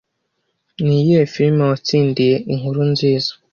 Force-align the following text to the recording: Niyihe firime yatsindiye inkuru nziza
Niyihe 0.85 1.23
firime 1.33 1.63
yatsindiye 1.71 2.35
inkuru 2.53 2.81
nziza 2.91 3.31